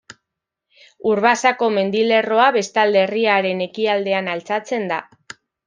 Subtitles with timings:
[1.09, 5.03] Urbasako mendilerroa bestalde herriaren ekialdean altxatzen da.